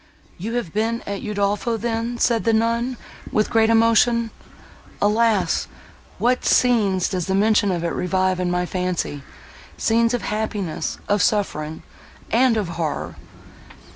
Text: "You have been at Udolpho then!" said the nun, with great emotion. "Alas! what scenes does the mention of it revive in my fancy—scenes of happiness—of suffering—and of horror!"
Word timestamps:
"You 0.39 0.53
have 0.53 0.73
been 0.73 1.03
at 1.05 1.21
Udolpho 1.21 1.77
then!" 1.77 2.17
said 2.17 2.43
the 2.43 2.53
nun, 2.53 2.97
with 3.31 3.51
great 3.51 3.69
emotion. 3.69 4.31
"Alas! 4.99 5.67
what 6.17 6.43
scenes 6.43 7.07
does 7.07 7.27
the 7.27 7.35
mention 7.35 7.71
of 7.71 7.83
it 7.83 7.89
revive 7.93 8.39
in 8.39 8.49
my 8.49 8.65
fancy—scenes 8.65 10.15
of 10.15 10.23
happiness—of 10.23 11.21
suffering—and 11.21 12.57
of 12.57 12.67
horror!" 12.69 13.15